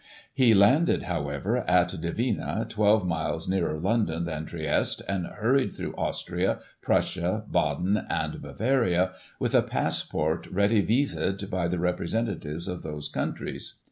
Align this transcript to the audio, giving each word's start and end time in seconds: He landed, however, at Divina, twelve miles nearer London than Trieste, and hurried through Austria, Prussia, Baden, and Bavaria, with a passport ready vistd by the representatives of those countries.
He 0.33 0.55
landed, 0.55 1.03
however, 1.03 1.57
at 1.69 1.89
Divina, 1.89 2.65
twelve 2.67 3.05
miles 3.05 3.47
nearer 3.47 3.77
London 3.77 4.25
than 4.25 4.47
Trieste, 4.47 5.03
and 5.07 5.27
hurried 5.27 5.73
through 5.73 5.93
Austria, 5.95 6.57
Prussia, 6.81 7.45
Baden, 7.51 8.07
and 8.09 8.41
Bavaria, 8.41 9.11
with 9.37 9.53
a 9.53 9.61
passport 9.61 10.47
ready 10.47 10.81
vistd 10.81 11.47
by 11.51 11.67
the 11.67 11.77
representatives 11.77 12.67
of 12.67 12.81
those 12.81 13.09
countries. 13.09 13.75